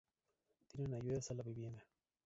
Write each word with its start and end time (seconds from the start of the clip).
Tienen 0.65 0.95
ayudas 0.95 1.29
a 1.29 1.35
la 1.35 1.43
vivienda. 1.43 1.85